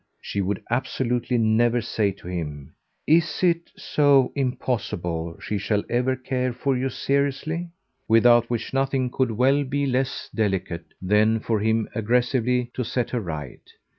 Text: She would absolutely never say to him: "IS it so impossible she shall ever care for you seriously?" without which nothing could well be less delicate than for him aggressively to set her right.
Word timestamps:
She 0.19 0.41
would 0.41 0.63
absolutely 0.71 1.37
never 1.37 1.79
say 1.79 2.09
to 2.13 2.27
him: 2.27 2.73
"IS 3.05 3.43
it 3.43 3.69
so 3.77 4.31
impossible 4.33 5.37
she 5.39 5.59
shall 5.59 5.83
ever 5.91 6.15
care 6.15 6.53
for 6.53 6.75
you 6.75 6.89
seriously?" 6.89 7.69
without 8.07 8.49
which 8.49 8.73
nothing 8.73 9.11
could 9.11 9.29
well 9.29 9.63
be 9.63 9.85
less 9.85 10.27
delicate 10.33 10.85
than 11.03 11.39
for 11.39 11.59
him 11.59 11.87
aggressively 11.93 12.71
to 12.73 12.83
set 12.83 13.11
her 13.11 13.21
right. 13.21 13.61